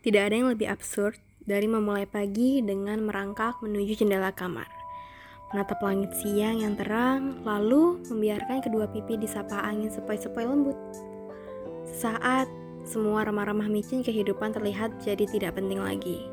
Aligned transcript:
Tidak 0.00 0.16
ada 0.16 0.32
yang 0.32 0.48
lebih 0.48 0.64
absurd 0.64 1.20
dari 1.44 1.68
memulai 1.68 2.08
pagi 2.08 2.64
dengan 2.64 3.04
merangkak 3.04 3.60
menuju 3.60 4.00
jendela 4.00 4.32
kamar. 4.32 4.64
Menatap 5.52 5.76
langit 5.84 6.16
siang 6.16 6.64
yang 6.64 6.72
terang, 6.72 7.44
lalu 7.44 8.00
membiarkan 8.08 8.64
kedua 8.64 8.88
pipi 8.88 9.20
disapa 9.20 9.60
angin 9.60 9.92
sepoi-sepoi 9.92 10.48
lembut. 10.48 10.78
Sesaat, 11.84 12.48
semua 12.88 13.28
ramah-ramah 13.28 13.68
micin 13.68 14.00
kehidupan 14.00 14.56
terlihat 14.56 14.88
jadi 15.04 15.28
tidak 15.28 15.60
penting 15.60 15.84
lagi. 15.84 16.24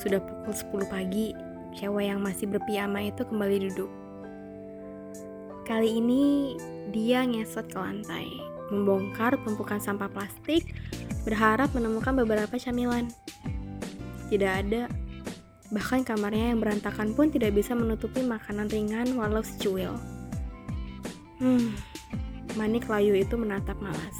Sudah 0.00 0.24
pukul 0.24 0.88
10 0.88 0.88
pagi, 0.88 1.36
cewek 1.76 2.08
yang 2.08 2.24
masih 2.24 2.48
berpiyama 2.48 3.12
itu 3.12 3.28
kembali 3.28 3.68
duduk. 3.68 3.92
Kali 5.68 6.00
ini, 6.00 6.56
dia 6.96 7.28
ngesot 7.28 7.68
ke 7.68 7.76
lantai, 7.76 8.40
membongkar 8.72 9.36
tumpukan 9.44 9.76
sampah 9.76 10.08
plastik, 10.08 10.72
berharap 11.24 11.72
menemukan 11.72 12.12
beberapa 12.12 12.54
camilan. 12.60 13.08
Tidak 14.28 14.52
ada. 14.64 14.88
Bahkan 15.72 16.04
kamarnya 16.06 16.52
yang 16.54 16.60
berantakan 16.60 17.16
pun 17.16 17.32
tidak 17.32 17.56
bisa 17.56 17.72
menutupi 17.72 18.22
makanan 18.22 18.68
ringan 18.68 19.16
walau 19.16 19.42
secuil. 19.42 19.96
Hmm, 21.40 21.74
manik 22.54 22.86
layu 22.86 23.16
itu 23.16 23.34
menatap 23.34 23.74
malas. 23.82 24.18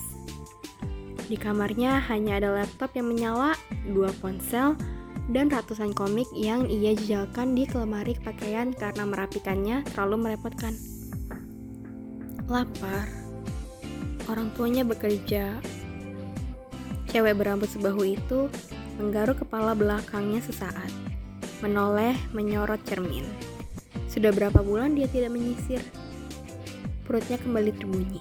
Di 1.25 1.41
kamarnya 1.41 2.05
hanya 2.12 2.37
ada 2.37 2.53
laptop 2.53 2.93
yang 2.97 3.09
menyala, 3.09 3.57
dua 3.89 4.12
ponsel, 4.21 4.77
dan 5.33 5.48
ratusan 5.48 5.97
komik 5.97 6.29
yang 6.37 6.69
ia 6.69 6.93
jejalkan 6.93 7.57
di 7.57 7.65
kelemari 7.65 8.12
pakaian 8.21 8.77
karena 8.77 9.09
merapikannya 9.09 9.81
terlalu 9.95 10.29
merepotkan. 10.29 10.77
Lapar. 12.45 13.09
Orang 14.29 14.53
tuanya 14.53 14.84
bekerja. 14.84 15.57
Cewek 17.15 17.39
berambut 17.39 17.71
sebahu 17.71 18.03
itu 18.03 18.51
menggaruk 18.98 19.47
kepala 19.47 19.70
belakangnya 19.79 20.43
sesaat. 20.43 20.91
Menoleh, 21.62 22.19
menyorot 22.34 22.83
cermin. 22.83 23.23
Sudah 24.11 24.34
berapa 24.34 24.67
bulan 24.67 24.98
dia 24.98 25.06
tidak 25.06 25.31
menyisir. 25.31 25.79
Perutnya 27.06 27.39
kembali 27.39 27.71
terbunyi. 27.71 28.19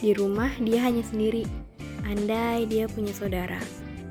Di 0.00 0.16
rumah 0.16 0.48
dia 0.56 0.88
hanya 0.88 1.04
sendiri. 1.04 1.44
Andai 2.08 2.64
dia 2.64 2.88
punya 2.88 3.12
saudara, 3.12 3.60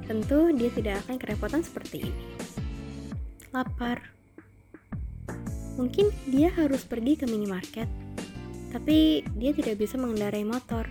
tentu 0.06 0.54
dia 0.54 0.70
tidak 0.70 1.02
akan 1.02 1.18
kerepotan 1.18 1.66
seperti 1.66 2.06
ini. 2.06 2.26
Lapar. 3.50 4.14
Mungkin 5.82 6.14
dia 6.30 6.54
harus 6.54 6.86
pergi 6.86 7.18
ke 7.18 7.26
minimarket 7.26 7.90
tapi 8.76 9.24
dia 9.40 9.56
tidak 9.56 9.80
bisa 9.80 9.96
mengendarai 9.96 10.44
motor. 10.44 10.84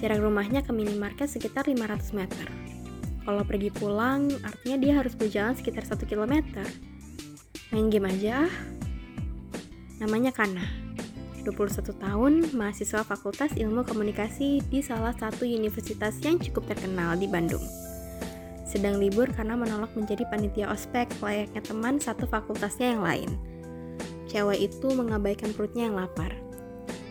Jarak 0.00 0.24
rumahnya 0.24 0.64
ke 0.64 0.72
minimarket 0.72 1.28
sekitar 1.28 1.68
500 1.68 2.16
meter. 2.16 2.48
Kalau 3.20 3.44
pergi 3.44 3.68
pulang, 3.68 4.32
artinya 4.40 4.76
dia 4.80 4.92
harus 4.96 5.12
berjalan 5.12 5.52
sekitar 5.52 5.84
1 5.84 6.08
km. 6.08 6.40
Main 7.68 7.92
game 7.92 8.08
aja 8.08 8.48
ah. 8.48 8.54
Namanya 10.00 10.32
Kana. 10.32 10.64
21 11.44 12.00
tahun, 12.00 12.32
mahasiswa 12.56 13.04
Fakultas 13.04 13.52
Ilmu 13.56 13.84
Komunikasi 13.84 14.64
di 14.72 14.80
salah 14.80 15.12
satu 15.12 15.44
universitas 15.44 16.16
yang 16.24 16.40
cukup 16.40 16.72
terkenal 16.72 17.16
di 17.20 17.28
Bandung. 17.28 17.64
Sedang 18.64 18.96
libur 18.96 19.28
karena 19.28 19.52
menolak 19.52 19.92
menjadi 19.92 20.24
panitia 20.32 20.72
ospek 20.72 21.12
layaknya 21.20 21.60
teman 21.60 22.00
satu 22.00 22.24
fakultasnya 22.24 22.96
yang 22.96 23.04
lain. 23.04 23.30
Cewek 24.32 24.72
itu 24.72 24.88
mengabaikan 24.96 25.52
perutnya 25.52 25.92
yang 25.92 25.96
lapar 26.00 26.32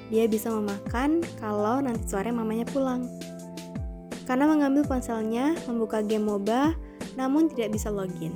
dia 0.10 0.26
bisa 0.26 0.50
memakan 0.50 1.22
kalau 1.38 1.80
nanti 1.80 2.06
sore 2.10 2.34
mamanya 2.34 2.66
pulang. 2.66 3.06
Karena 4.26 4.46
mengambil 4.46 4.86
ponselnya, 4.86 5.58
membuka 5.66 6.06
game 6.06 6.30
MOBA, 6.30 6.78
namun 7.18 7.50
tidak 7.50 7.74
bisa 7.78 7.90
login. 7.90 8.34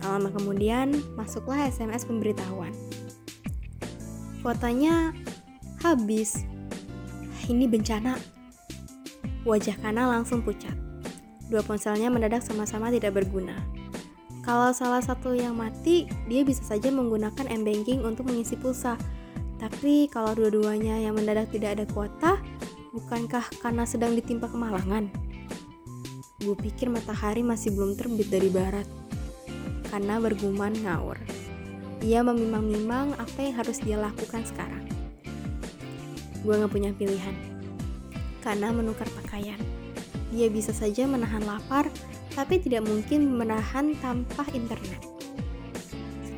Tak 0.00 0.18
lama 0.18 0.28
kemudian, 0.34 0.92
masuklah 1.16 1.68
SMS 1.68 2.04
pemberitahuan. 2.04 2.72
Fotonya 4.44 5.14
habis. 5.80 6.44
Ini 7.48 7.64
bencana. 7.70 8.18
Wajah 9.46 9.78
Kana 9.80 10.10
langsung 10.10 10.42
pucat. 10.42 10.74
Dua 11.48 11.62
ponselnya 11.62 12.08
mendadak 12.10 12.42
sama-sama 12.42 12.90
tidak 12.90 13.16
berguna. 13.16 13.54
Kalau 14.42 14.74
salah 14.74 14.98
satu 14.98 15.38
yang 15.38 15.54
mati, 15.54 16.10
dia 16.26 16.42
bisa 16.42 16.66
saja 16.66 16.90
menggunakan 16.90 17.46
m-banking 17.46 18.02
untuk 18.02 18.26
mengisi 18.26 18.58
pulsa, 18.58 18.98
tapi 19.62 20.10
kalau 20.10 20.34
dua-duanya 20.34 20.98
yang 20.98 21.14
mendadak 21.14 21.46
tidak 21.54 21.78
ada 21.78 21.86
kuota, 21.86 22.34
bukankah 22.90 23.46
karena 23.62 23.86
sedang 23.86 24.18
ditimpa 24.18 24.50
kemalangan? 24.50 25.06
Gue 26.42 26.58
pikir 26.58 26.90
matahari 26.90 27.46
masih 27.46 27.70
belum 27.70 27.94
terbit 27.94 28.26
dari 28.26 28.50
barat. 28.50 28.90
Karena 29.86 30.18
bergumam 30.18 30.74
ngawur. 30.74 31.14
Ia 32.02 32.26
memimang-mimang 32.26 33.14
apa 33.14 33.38
yang 33.38 33.54
harus 33.62 33.78
dia 33.78 34.02
lakukan 34.02 34.42
sekarang. 34.42 34.82
Gue 36.42 36.58
gak 36.58 36.74
punya 36.74 36.90
pilihan. 36.90 37.38
Karena 38.42 38.74
menukar 38.74 39.06
pakaian. 39.22 39.62
Dia 40.34 40.50
bisa 40.50 40.74
saja 40.74 41.06
menahan 41.06 41.46
lapar, 41.46 41.86
tapi 42.34 42.58
tidak 42.58 42.82
mungkin 42.82 43.30
menahan 43.38 43.94
tanpa 44.02 44.42
internet. 44.50 45.11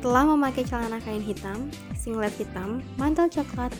Setelah 0.05 0.37
memakai 0.37 0.61
celana 0.69 1.01
kain 1.01 1.17
hitam, 1.17 1.73
singlet 1.97 2.29
hitam, 2.37 2.85
mantel 2.93 3.25
coklat, 3.25 3.73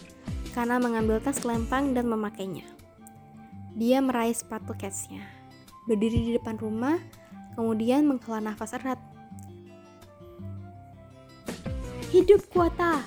karena 0.58 0.82
mengambil 0.82 1.22
tas 1.22 1.46
lempang 1.46 1.94
dan 1.94 2.10
memakainya. 2.10 2.66
Dia 3.78 4.02
meraih 4.02 4.34
sepatu 4.34 4.74
catsnya, 4.74 5.22
berdiri 5.86 6.26
di 6.26 6.32
depan 6.34 6.58
rumah, 6.58 6.98
kemudian 7.54 8.10
menghela 8.10 8.42
nafas 8.42 8.74
erat. 8.74 8.98
Hidup 12.10 12.42
kuota! 12.50 13.06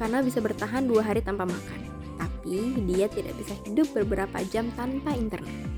Karena 0.00 0.24
bisa 0.24 0.40
bertahan 0.40 0.88
dua 0.88 1.04
hari 1.04 1.20
tanpa 1.20 1.44
makan, 1.44 1.80
tapi 2.16 2.72
dia 2.88 3.04
tidak 3.12 3.36
bisa 3.36 3.52
hidup 3.68 3.92
beberapa 3.92 4.40
jam 4.48 4.72
tanpa 4.80 5.12
internet. 5.12 5.68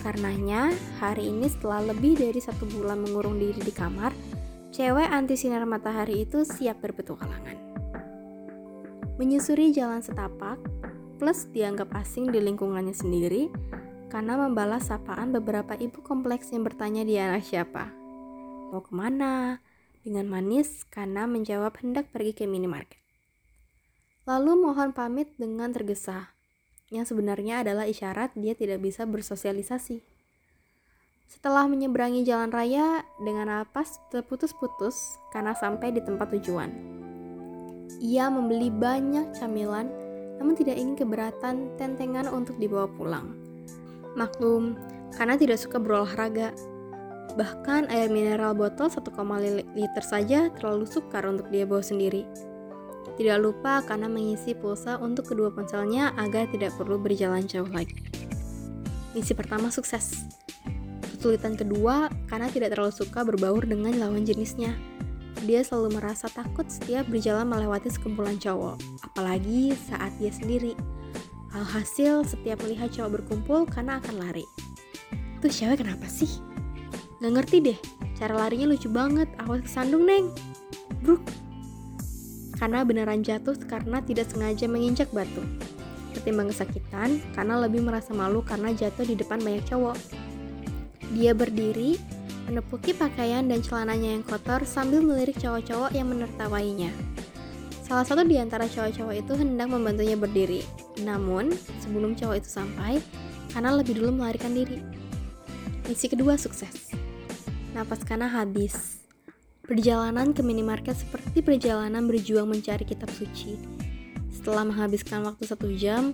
Karenanya, 0.00 0.72
hari 0.96 1.28
ini 1.28 1.44
setelah 1.52 1.92
lebih 1.92 2.16
dari 2.24 2.40
satu 2.40 2.64
bulan 2.72 3.04
mengurung 3.04 3.36
diri 3.36 3.60
di 3.60 3.74
kamar, 3.76 4.16
cewek 4.76 5.08
anti 5.08 5.40
sinar 5.40 5.64
matahari 5.64 6.28
itu 6.28 6.44
siap 6.44 6.84
berpetualangan. 6.84 7.56
Menyusuri 9.16 9.72
jalan 9.72 10.04
setapak, 10.04 10.60
plus 11.16 11.48
dianggap 11.48 11.96
asing 11.96 12.28
di 12.28 12.44
lingkungannya 12.44 12.92
sendiri, 12.92 13.48
karena 14.12 14.36
membalas 14.36 14.92
sapaan 14.92 15.32
beberapa 15.32 15.72
ibu 15.80 16.04
kompleks 16.04 16.52
yang 16.52 16.68
bertanya 16.68 17.08
dia 17.08 17.32
anak 17.32 17.48
siapa. 17.48 17.88
Mau 18.68 18.84
ke 18.84 18.92
mana? 18.92 19.64
Dengan 20.04 20.28
manis, 20.28 20.84
karena 20.92 21.24
menjawab 21.24 21.80
hendak 21.80 22.12
pergi 22.12 22.36
ke 22.36 22.44
minimarket. 22.44 23.00
Lalu 24.28 24.60
mohon 24.60 24.92
pamit 24.92 25.32
dengan 25.40 25.72
tergesa, 25.72 26.36
yang 26.92 27.08
sebenarnya 27.08 27.64
adalah 27.64 27.88
isyarat 27.88 28.36
dia 28.36 28.52
tidak 28.52 28.84
bisa 28.84 29.08
bersosialisasi. 29.08 30.15
Setelah 31.26 31.66
menyeberangi 31.66 32.22
jalan 32.22 32.54
raya 32.54 33.02
dengan 33.18 33.50
napas 33.50 33.98
terputus-putus 34.14 35.18
karena 35.34 35.58
sampai 35.58 35.90
di 35.90 35.98
tempat 35.98 36.30
tujuan. 36.38 36.70
Ia 37.98 38.30
membeli 38.30 38.70
banyak 38.70 39.34
camilan 39.34 39.90
namun 40.38 40.54
tidak 40.54 40.78
ingin 40.78 40.94
keberatan 40.94 41.74
tentengan 41.80 42.30
untuk 42.30 42.54
dibawa 42.62 42.86
pulang. 42.86 43.34
Maklum, 44.14 44.78
karena 45.18 45.34
tidak 45.34 45.58
suka 45.58 45.82
berolahraga. 45.82 46.54
Bahkan 47.36 47.92
air 47.92 48.08
mineral 48.08 48.56
botol 48.56 48.88
1,5 48.88 49.12
liter 49.76 50.04
saja 50.04 50.48
terlalu 50.56 50.88
sukar 50.88 51.26
untuk 51.28 51.50
dia 51.52 51.68
bawa 51.68 51.84
sendiri. 51.84 52.24
Tidak 53.16 53.38
lupa 53.40 53.80
karena 53.84 54.08
mengisi 54.08 54.52
pulsa 54.52 55.00
untuk 55.00 55.32
kedua 55.32 55.48
ponselnya 55.52 56.12
agar 56.16 56.48
tidak 56.52 56.76
perlu 56.76 57.00
berjalan 57.00 57.44
jauh 57.48 57.68
lagi. 57.68 57.96
Misi 59.16 59.32
pertama 59.32 59.72
sukses 59.72 60.36
Kesulitan 61.16 61.56
kedua, 61.56 62.12
karena 62.28 62.52
tidak 62.52 62.76
terlalu 62.76 62.92
suka 62.92 63.24
berbaur 63.24 63.64
dengan 63.64 63.96
lawan 63.96 64.28
jenisnya. 64.28 64.76
Dia 65.48 65.64
selalu 65.64 65.96
merasa 65.96 66.28
takut 66.28 66.68
setiap 66.68 67.08
berjalan 67.08 67.48
melewati 67.48 67.88
sekumpulan 67.88 68.36
cowok, 68.36 68.76
apalagi 69.00 69.72
saat 69.88 70.12
dia 70.20 70.28
sendiri. 70.28 70.76
Alhasil, 71.56 72.20
setiap 72.28 72.60
melihat 72.60 72.92
cowok 72.92 73.20
berkumpul 73.20 73.64
karena 73.64 73.96
akan 73.96 74.20
lari. 74.20 74.44
Tuh 75.40 75.48
cewek 75.48 75.80
kenapa 75.80 76.04
sih? 76.04 76.28
Gak 77.24 77.32
ngerti 77.32 77.56
deh, 77.64 77.78
cara 78.12 78.36
larinya 78.36 78.68
lucu 78.68 78.92
banget, 78.92 79.28
awas 79.40 79.64
kesandung 79.64 80.04
neng. 80.04 80.28
Bruk. 81.00 81.24
Karena 82.60 82.84
beneran 82.84 83.24
jatuh 83.24 83.56
karena 83.64 84.04
tidak 84.04 84.28
sengaja 84.28 84.68
menginjak 84.68 85.08
batu. 85.16 85.40
Ketimbang 86.12 86.52
kesakitan, 86.52 87.24
karena 87.32 87.60
lebih 87.64 87.80
merasa 87.80 88.12
malu 88.12 88.44
karena 88.44 88.72
jatuh 88.76 89.08
di 89.08 89.16
depan 89.16 89.40
banyak 89.40 89.64
cowok. 89.64 90.25
Dia 91.14 91.36
berdiri, 91.36 92.00
menepuki 92.46 92.94
pakaian 92.94 93.46
dan 93.46 93.62
celananya 93.62 94.18
yang 94.18 94.24
kotor 94.26 94.62
sambil 94.66 95.02
melirik 95.02 95.38
cowok-cowok 95.38 95.90
yang 95.94 96.10
menertawainya. 96.10 96.90
Salah 97.86 98.02
satu 98.02 98.26
di 98.26 98.34
antara 98.34 98.66
cowok-cowok 98.66 99.14
itu 99.14 99.32
hendak 99.38 99.70
membantunya 99.70 100.18
berdiri. 100.18 100.66
Namun, 101.06 101.54
sebelum 101.78 102.18
cowok 102.18 102.42
itu 102.42 102.50
sampai, 102.50 102.98
karena 103.54 103.78
lebih 103.78 104.02
dulu 104.02 104.10
melarikan 104.10 104.50
diri. 104.50 104.82
Misi 105.86 106.10
kedua 106.10 106.34
sukses. 106.34 106.90
Napas 107.78 108.02
Kana 108.02 108.26
habis. 108.26 108.98
Perjalanan 109.62 110.34
ke 110.34 110.42
minimarket 110.42 110.98
seperti 110.98 111.42
perjalanan 111.42 112.10
berjuang 112.10 112.50
mencari 112.50 112.82
kitab 112.82 113.10
suci. 113.14 113.54
Setelah 114.34 114.66
menghabiskan 114.66 115.22
waktu 115.22 115.46
satu 115.46 115.70
jam, 115.74 116.10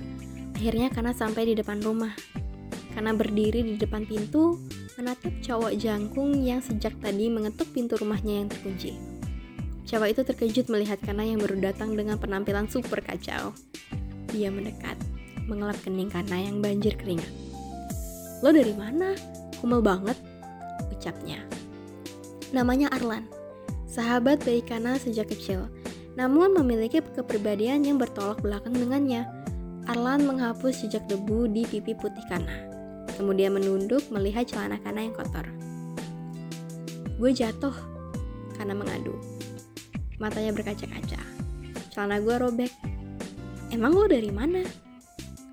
akhirnya 0.53 0.93
Kana 0.93 1.17
sampai 1.17 1.49
di 1.49 1.55
depan 1.57 1.81
rumah. 1.81 2.13
Kana 2.93 3.17
berdiri 3.17 3.65
di 3.65 3.81
depan 3.81 4.05
pintu, 4.05 4.61
menatap 4.97 5.33
cowok 5.41 5.73
jangkung 5.79 6.43
yang 6.43 6.61
sejak 6.61 6.93
tadi 7.01 7.33
mengetuk 7.33 7.69
pintu 7.73 7.97
rumahnya 7.97 8.45
yang 8.45 8.49
terkunci. 8.49 8.97
Cowok 9.89 10.09
itu 10.09 10.23
terkejut 10.25 10.67
melihat 10.71 10.99
Kana 11.03 11.27
yang 11.27 11.43
baru 11.43 11.59
datang 11.59 11.93
dengan 11.99 12.17
penampilan 12.17 12.71
super 12.71 13.03
kacau. 13.03 13.53
Dia 14.33 14.49
mendekat, 14.49 14.97
mengelap 15.45 15.77
kening 15.85 16.09
Kana 16.09 16.39
yang 16.39 16.65
banjir 16.65 16.97
keringat. 16.97 17.29
Lo 18.41 18.55
dari 18.55 18.73
mana? 18.73 19.15
Kumel 19.61 19.85
banget, 19.85 20.17
ucapnya. 20.91 21.43
Namanya 22.51 22.89
Arlan 22.93 23.43
sahabat 23.93 24.41
baik 24.49 24.73
Kana 24.73 24.97
sejak 24.97 25.29
kecil, 25.29 25.69
namun 26.17 26.57
memiliki 26.57 27.05
kepribadian 27.05 27.85
yang 27.85 28.01
bertolak 28.01 28.41
belakang 28.41 28.73
dengannya. 28.73 29.29
Arlan 29.85 30.25
menghapus 30.25 30.89
jejak 30.89 31.05
debu 31.13 31.53
di 31.53 31.69
pipi 31.69 31.93
putih 31.93 32.25
Kana, 32.33 32.72
kemudian 33.15 33.55
menunduk 33.55 34.03
melihat 34.09 34.49
celana 34.49 34.81
Kana 34.81 35.05
yang 35.05 35.15
kotor. 35.15 35.47
Gue 37.21 37.31
jatuh, 37.31 37.75
Kana 38.59 38.75
mengadu. 38.75 39.15
Matanya 40.19 40.55
berkaca-kaca. 40.55 41.21
Celana 41.91 42.19
gue 42.19 42.35
robek. 42.35 42.73
Emang 43.71 43.95
lo 43.95 44.05
dari 44.11 44.31
mana? 44.31 44.63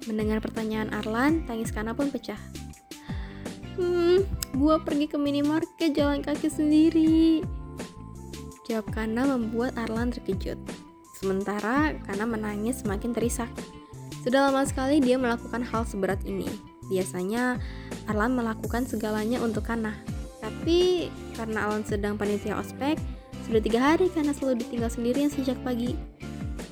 Mendengar 0.10 0.42
pertanyaan 0.42 0.90
Arlan, 0.92 1.46
tangis 1.46 1.70
Kana 1.70 1.94
pun 1.94 2.10
pecah. 2.10 2.40
Hmm, 3.80 4.28
gue 4.52 4.76
pergi 4.84 5.08
ke 5.08 5.16
minimarket 5.16 5.96
jalan 5.96 6.20
kaki 6.20 6.52
sendiri. 6.52 7.46
Jawab 8.68 8.92
Kana 8.92 9.26
membuat 9.26 9.74
Arlan 9.80 10.12
terkejut. 10.12 10.60
Sementara 11.18 11.96
Kana 12.06 12.28
menangis 12.28 12.84
semakin 12.84 13.16
terisak. 13.16 13.52
Sudah 14.22 14.52
lama 14.52 14.68
sekali 14.68 15.00
dia 15.00 15.16
melakukan 15.16 15.64
hal 15.64 15.88
seberat 15.88 16.22
ini. 16.28 16.69
Biasanya 16.90 17.62
Arlan 18.10 18.34
melakukan 18.34 18.90
segalanya 18.90 19.38
untuk 19.46 19.70
Kana. 19.70 19.94
Tapi 20.42 21.08
karena 21.38 21.70
Arlan 21.70 21.86
sedang 21.86 22.18
panitia 22.18 22.58
ospek, 22.58 22.98
sudah 23.46 23.62
tiga 23.62 23.80
hari 23.80 24.10
Kana 24.10 24.34
selalu 24.34 24.66
ditinggal 24.66 24.90
sendirian 24.90 25.30
sejak 25.30 25.56
pagi. 25.62 25.94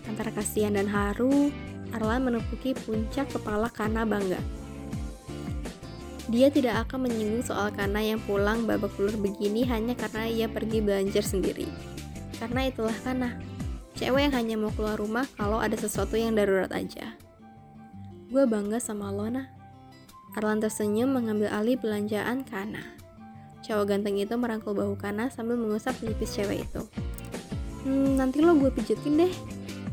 Antara 0.10 0.34
kasihan 0.34 0.74
dan 0.74 0.90
haru, 0.90 1.54
Arlan 1.94 2.26
menepuki 2.26 2.74
puncak 2.74 3.30
kepala 3.30 3.70
Kana 3.70 4.04
bangga. 4.04 4.42
Dia 6.28 6.52
tidak 6.52 6.90
akan 6.90 7.08
menyinggung 7.08 7.46
soal 7.46 7.72
Kana 7.72 8.04
yang 8.04 8.20
pulang 8.26 8.68
babak 8.68 8.92
belur 9.00 9.16
begini 9.16 9.64
hanya 9.64 9.96
karena 9.96 10.28
ia 10.28 10.48
pergi 10.52 10.84
belajar 10.84 11.24
sendiri. 11.24 11.70
Karena 12.36 12.68
itulah 12.68 12.98
Kana, 13.06 13.40
cewek 13.96 14.28
yang 14.28 14.36
hanya 14.36 14.56
mau 14.60 14.74
keluar 14.76 15.00
rumah 15.00 15.24
kalau 15.40 15.62
ada 15.62 15.78
sesuatu 15.80 16.20
yang 16.20 16.36
darurat 16.36 16.74
aja. 16.76 17.16
Gue 18.28 18.44
bangga 18.44 18.84
sama 18.84 19.08
lo, 19.08 19.32
Arlan 20.38 20.62
tersenyum 20.62 21.18
mengambil 21.18 21.50
alih 21.50 21.82
belanjaan 21.82 22.46
Kana. 22.46 22.86
Cowok 23.66 23.90
ganteng 23.90 24.22
itu 24.22 24.38
merangkul 24.38 24.78
bahu 24.78 24.94
Kana 24.94 25.34
sambil 25.34 25.58
mengusap 25.58 25.98
pelipis 25.98 26.38
cewek 26.38 26.70
itu. 26.70 26.86
Hmm, 27.82 28.22
nanti 28.22 28.46
lo 28.46 28.54
gue 28.54 28.70
pijetin 28.70 29.18
deh. 29.18 29.34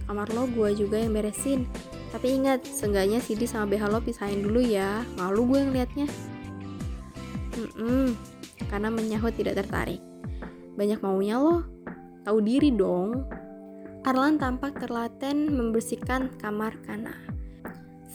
Kamar 0.05 0.29
lo 0.37 0.45
gue 0.45 0.77
juga 0.77 1.01
yang 1.01 1.17
beresin. 1.17 1.65
Tapi 2.13 2.37
ingat, 2.37 2.61
seenggaknya 2.69 3.25
CD 3.25 3.49
sama 3.49 3.73
BH 3.73 3.89
lo 3.89 4.05
pisahin 4.05 4.45
dulu 4.45 4.61
ya. 4.61 5.01
Malu 5.17 5.49
gue 5.49 5.65
yang 5.65 5.73
liatnya. 5.73 6.07
Hmm, 7.81 8.13
karena 8.69 8.93
menyahut 8.93 9.33
tidak 9.33 9.65
tertarik. 9.65 10.05
Banyak 10.77 11.01
maunya 11.01 11.41
lo. 11.41 11.65
Tahu 12.29 12.39
diri 12.45 12.69
dong. 12.69 13.25
Arlan 14.05 14.37
tampak 14.37 14.77
terlaten 14.77 15.49
membersihkan 15.57 16.37
kamar 16.37 16.77
Kana. 16.85 17.17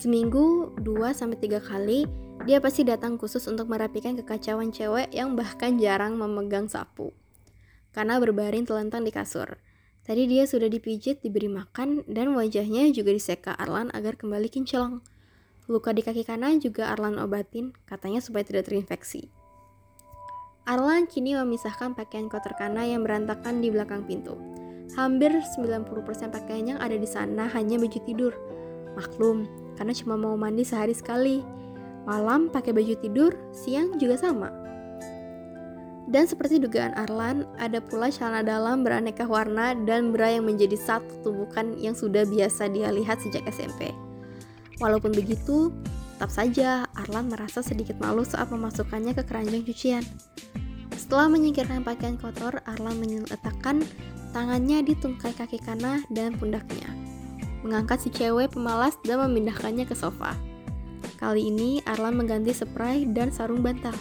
Seminggu 0.00 0.72
2-3 0.80 1.60
kali, 1.60 2.08
dia 2.48 2.56
pasti 2.56 2.88
datang 2.88 3.20
khusus 3.20 3.44
untuk 3.52 3.68
merapikan 3.68 4.16
kekacauan 4.16 4.72
cewek 4.72 5.12
yang 5.12 5.36
bahkan 5.36 5.76
jarang 5.76 6.16
memegang 6.16 6.72
sapu. 6.72 7.12
Karena 7.92 8.16
berbaring 8.16 8.64
telentang 8.64 9.04
di 9.04 9.12
kasur. 9.12 9.60
Tadi 10.08 10.24
dia 10.24 10.48
sudah 10.48 10.72
dipijit, 10.72 11.20
diberi 11.20 11.52
makan, 11.52 12.08
dan 12.08 12.32
wajahnya 12.32 12.88
juga 12.96 13.12
diseka 13.12 13.52
Arlan 13.52 13.92
agar 13.92 14.16
kembali 14.16 14.48
kinclong. 14.48 15.04
Luka 15.68 15.92
di 15.92 16.00
kaki 16.00 16.24
kanan 16.24 16.64
juga 16.64 16.88
Arlan 16.88 17.20
obatin, 17.20 17.76
katanya 17.84 18.24
supaya 18.24 18.40
tidak 18.40 18.72
terinfeksi. 18.72 19.28
Arlan 20.64 21.12
kini 21.12 21.36
memisahkan 21.36 21.92
pakaian 21.92 22.32
kotor 22.32 22.56
Kana 22.56 22.88
yang 22.88 23.04
berantakan 23.04 23.60
di 23.60 23.68
belakang 23.68 24.08
pintu. 24.08 24.32
Hampir 24.96 25.44
90% 25.44 25.84
pakaian 26.32 26.64
yang 26.72 26.80
ada 26.80 26.96
di 26.96 27.04
sana 27.04 27.52
hanya 27.52 27.76
baju 27.76 28.00
tidur. 28.00 28.32
Maklum, 28.98 29.46
karena 29.78 29.92
cuma 29.94 30.14
mau 30.18 30.34
mandi 30.34 30.66
sehari 30.66 30.94
sekali. 30.94 31.42
Malam 32.08 32.48
pakai 32.48 32.72
baju 32.74 32.94
tidur, 32.98 33.32
siang 33.52 34.00
juga 34.00 34.16
sama. 34.16 34.48
Dan 36.10 36.26
seperti 36.26 36.58
dugaan 36.58 36.90
Arlan, 36.98 37.46
ada 37.62 37.78
pula 37.78 38.10
celana 38.10 38.42
dalam 38.42 38.82
beraneka 38.82 39.30
warna 39.30 39.78
dan 39.86 40.10
bra 40.10 40.34
yang 40.34 40.42
menjadi 40.42 40.74
satu 40.74 41.22
tumbukan 41.22 41.78
yang 41.78 41.94
sudah 41.94 42.26
biasa 42.26 42.66
dia 42.66 42.90
lihat 42.90 43.22
sejak 43.22 43.46
SMP. 43.46 43.94
Walaupun 44.82 45.14
begitu, 45.14 45.70
tetap 46.18 46.34
saja 46.34 46.68
Arlan 46.98 47.30
merasa 47.30 47.62
sedikit 47.62 47.94
malu 48.02 48.26
saat 48.26 48.50
memasukkannya 48.50 49.14
ke 49.14 49.22
keranjang 49.22 49.62
cucian. 49.62 50.04
Setelah 50.98 51.30
menyingkirkan 51.30 51.86
pakaian 51.86 52.18
kotor, 52.18 52.58
Arlan 52.66 52.98
meletakkan 52.98 53.86
tangannya 54.34 54.82
di 54.82 54.98
tungkai 54.98 55.30
kaki 55.30 55.62
kanan 55.62 56.02
dan 56.10 56.34
pundaknya. 56.34 57.09
Mengangkat 57.60 58.04
si 58.04 58.08
cewek 58.08 58.56
pemalas 58.56 58.96
dan 59.04 59.20
memindahkannya 59.20 59.84
ke 59.84 59.92
sofa. 59.92 60.32
Kali 61.20 61.52
ini 61.52 61.84
Arlan 61.84 62.16
mengganti 62.16 62.56
spray 62.56 63.04
dan 63.04 63.28
sarung 63.28 63.60
bantal. 63.60 63.92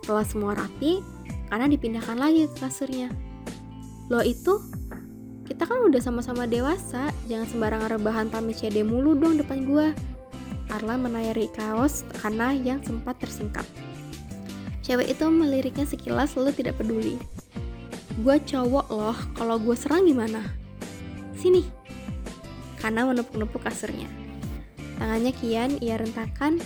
Setelah 0.00 0.24
semua 0.24 0.56
rapi, 0.56 1.04
karena 1.52 1.68
dipindahkan 1.68 2.16
lagi 2.16 2.48
ke 2.48 2.56
kasurnya. 2.64 3.12
Lo 4.08 4.24
itu, 4.24 4.56
kita 5.44 5.68
kan 5.68 5.84
udah 5.84 6.00
sama-sama 6.00 6.48
dewasa, 6.48 7.12
jangan 7.28 7.44
sembarangan 7.50 8.00
rebahan 8.00 8.26
pamit 8.32 8.62
CD 8.62 8.80
mulu 8.80 9.12
dong 9.18 9.36
depan 9.36 9.68
gua. 9.68 9.92
Arlan 10.70 11.04
menayari 11.04 11.50
kaos 11.52 12.06
karena 12.22 12.54
yang 12.54 12.80
sempat 12.80 13.18
tersingkap. 13.18 13.66
Cewek 14.80 15.12
itu 15.12 15.26
meliriknya 15.28 15.84
sekilas 15.84 16.38
lalu 16.38 16.56
tidak 16.56 16.80
peduli. 16.80 17.18
Gua 18.22 18.40
cowok 18.40 18.86
loh, 18.88 19.18
kalau 19.36 19.58
gua 19.60 19.76
serang 19.76 20.08
gimana? 20.08 20.40
Sini. 21.36 21.79
Karena 22.80 23.04
menepuk-nepuk 23.04 23.60
kasurnya. 23.60 24.08
Tangannya 24.96 25.32
kian 25.36 25.76
ia 25.84 26.00
rentakan, 26.00 26.60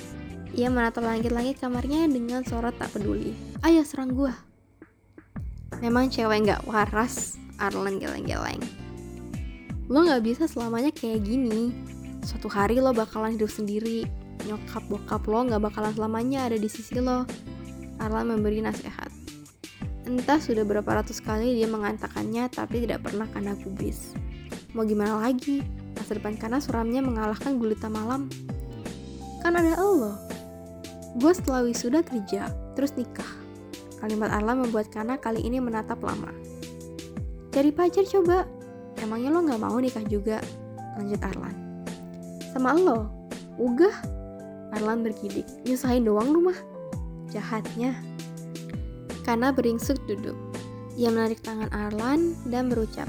ia 0.54 0.70
menatap 0.70 1.02
langit-langit 1.02 1.58
kamarnya 1.58 2.06
dengan 2.06 2.46
sorot 2.46 2.74
tak 2.78 2.94
peduli. 2.94 3.34
Ayo 3.66 3.82
serang 3.82 4.14
gua. 4.14 4.34
Memang 5.82 6.06
cewek 6.06 6.46
nggak 6.46 6.62
waras, 6.70 7.34
Arlen 7.58 7.98
geleng-geleng. 7.98 8.62
Lo 9.90 10.06
nggak 10.06 10.22
bisa 10.22 10.46
selamanya 10.46 10.94
kayak 10.94 11.26
gini. 11.26 11.74
Suatu 12.22 12.46
hari 12.46 12.78
lo 12.78 12.94
bakalan 12.94 13.34
hidup 13.34 13.50
sendiri. 13.50 14.06
Nyokap 14.46 14.86
bokap 14.86 15.26
lo 15.26 15.44
nggak 15.50 15.60
bakalan 15.60 15.92
selamanya 15.92 16.46
ada 16.46 16.56
di 16.56 16.70
sisi 16.70 17.02
lo. 17.02 17.26
Arlan 17.98 18.30
memberi 18.30 18.62
nasihat. 18.62 19.10
Entah 20.04 20.38
sudah 20.38 20.62
berapa 20.62 20.86
ratus 20.86 21.18
kali 21.18 21.56
dia 21.58 21.66
mengatakannya, 21.66 22.46
tapi 22.52 22.84
tidak 22.84 23.04
pernah 23.08 23.24
karena 23.28 23.56
gubris. 23.56 24.12
Mau 24.76 24.84
gimana 24.84 25.18
lagi? 25.18 25.64
Masa 25.94 26.18
depan 26.18 26.34
karena 26.36 26.58
suramnya 26.58 27.00
mengalahkan 27.00 27.56
gulita 27.56 27.86
malam. 27.88 28.30
Kan 29.40 29.54
ada 29.54 29.78
Allah. 29.78 30.16
Gue 31.18 31.30
setelah 31.30 31.62
wisuda 31.62 32.02
kerja, 32.02 32.50
terus 32.74 32.94
nikah 32.98 33.44
Kalimat 34.04 34.36
Arlan 34.36 34.60
membuat 34.60 34.92
Kana 34.92 35.16
kali 35.16 35.40
ini 35.40 35.64
menatap 35.64 35.96
lama. 36.04 36.28
Cari 37.48 37.72
pacar 37.72 38.04
coba. 38.04 38.44
Emangnya 39.00 39.32
lo 39.32 39.40
gak 39.48 39.56
mau 39.64 39.80
nikah 39.80 40.04
juga? 40.04 40.44
Lanjut 41.00 41.24
Arlan. 41.24 41.56
Sama 42.52 42.76
lo? 42.76 43.08
Ugah? 43.56 43.96
Arlan 44.76 45.00
bergidik. 45.00 45.48
Nyusahin 45.64 46.04
doang 46.04 46.36
rumah. 46.36 46.58
Jahatnya. 47.32 47.96
Kana 49.24 49.56
beringsut 49.56 49.96
duduk. 50.04 50.36
Ia 51.00 51.08
menarik 51.08 51.40
tangan 51.40 51.72
Arlan 51.72 52.36
dan 52.52 52.68
berucap, 52.68 53.08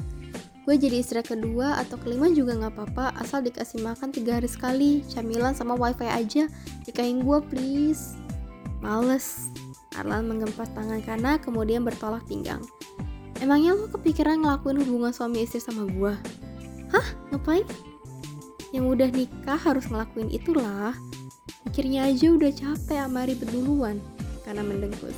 Gue 0.65 0.81
jadi 0.81 0.97
istri 0.97 1.21
kedua 1.21 1.77
atau 1.77 2.01
kelima 2.01 2.25
juga 2.33 2.57
gak 2.57 2.73
apa-apa 2.73 3.21
asal 3.21 3.45
dikasih 3.45 3.85
makan 3.85 4.09
tiga 4.09 4.41
hari 4.41 4.49
sekali, 4.49 5.05
camilan 5.13 5.53
sama 5.53 5.77
wifi 5.77 6.09
aja. 6.09 6.49
Nikahin 6.89 7.21
gue 7.21 7.39
please. 7.45 8.17
Males. 8.81 9.53
Arlan 9.95 10.27
menggempes 10.27 10.73
tangan 10.75 10.99
Kana 11.05 11.39
kemudian 11.39 11.85
bertolak 11.85 12.25
pinggang. 12.27 12.59
Emangnya 13.39 13.75
lo 13.75 13.87
kepikiran 13.91 14.43
ngelakuin 14.43 14.79
hubungan 14.83 15.11
suami 15.11 15.43
istri 15.43 15.59
sama 15.59 15.87
gua? 15.87 16.15
Hah? 16.91 17.07
Ngapain? 17.31 17.67
Yang 18.71 18.85
udah 18.95 19.09
nikah 19.11 19.59
harus 19.59 19.87
ngelakuin 19.87 20.31
itulah. 20.31 20.95
Mikirnya 21.67 22.07
aja 22.07 22.31
udah 22.31 22.51
capek 22.51 22.99
sama 22.99 23.27
ribet 23.27 23.47
duluan. 23.51 23.99
karena 24.45 24.61
mendengkus. 24.61 25.17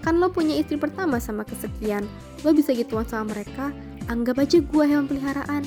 Kan 0.00 0.24
lo 0.24 0.32
punya 0.32 0.56
istri 0.56 0.80
pertama 0.80 1.20
sama 1.20 1.44
kesekian, 1.44 2.08
lo 2.40 2.56
bisa 2.56 2.72
gituan 2.72 3.04
sama 3.04 3.36
mereka, 3.36 3.76
anggap 4.08 4.40
aja 4.40 4.58
gue 4.64 4.84
hewan 4.88 5.04
peliharaan. 5.04 5.62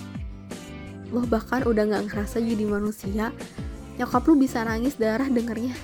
Lo 1.14 1.24
bahkan 1.30 1.62
udah 1.64 1.86
gak 1.86 2.10
ngerasa 2.10 2.42
jadi 2.42 2.66
manusia, 2.66 3.30
nyokap 4.02 4.26
lo 4.26 4.34
bisa 4.34 4.66
nangis 4.66 4.98
darah 4.98 5.30
dengernya. 5.30 5.78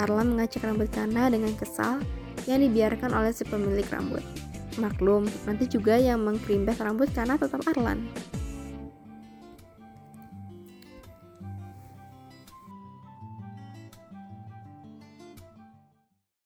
Arlan 0.00 0.32
mengacak 0.32 0.64
rambut 0.64 0.88
Kana 0.88 1.28
dengan 1.28 1.52
kesal 1.52 2.00
yang 2.48 2.64
dibiarkan 2.64 3.12
oleh 3.12 3.36
si 3.36 3.44
pemilik 3.44 3.84
rambut. 3.92 4.24
Maklum, 4.80 5.28
nanti 5.44 5.68
juga 5.68 6.00
yang 6.00 6.24
mengkrimbes 6.24 6.80
rambut 6.80 7.12
Kana 7.12 7.36
tetap 7.36 7.60
Arlan. 7.68 8.08